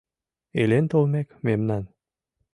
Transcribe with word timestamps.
Илен-толмек, 0.61 1.27
мемнам. 1.45 1.83